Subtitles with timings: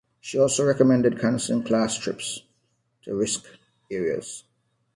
[0.19, 2.41] She also recommended cancelling class trips
[3.03, 3.45] to risk
[3.91, 4.45] areas.